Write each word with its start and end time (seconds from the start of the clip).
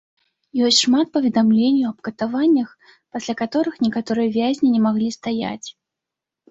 Ёсць 0.69 0.79
шмат 0.85 1.11
паведамленняў 1.17 1.91
аб 1.91 1.99
катаваннях, 2.09 2.69
пасля 3.11 3.33
каторых 3.43 3.75
некаторыя 3.85 4.35
вязні 4.41 4.67
не 4.77 4.81
маглі 4.89 5.09
стаяць. 5.23 5.67